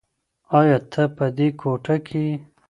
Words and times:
ایا 0.59 0.77
ته 0.91 1.03
په 1.15 1.25
دې 1.37 1.47
کوټه 1.59 1.95
کې 2.07 2.21
یې؟ 2.27 2.33